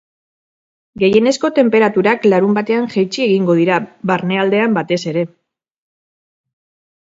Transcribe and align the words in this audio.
Gehienezko 1.03 1.51
tenperaturak 1.59 2.25
larunbatean 2.33 2.89
jaitsi 2.95 3.27
egingo 3.27 3.59
dira, 3.61 3.79
barnealdean 4.15 4.77
batez 4.81 5.01
ere. 5.15 5.29